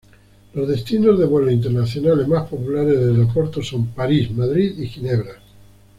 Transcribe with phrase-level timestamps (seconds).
[0.55, 5.33] Los destinos de vuelos internacionales más populares desde Oporto son París, Madrid y Ginebra.